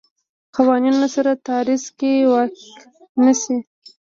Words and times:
قوانونو 0.55 1.07
سره 1.15 1.31
تعارض 1.45 1.83
کې 1.97 2.11
واقع 2.33 2.69
نه 3.25 3.33
شي. 3.41 3.57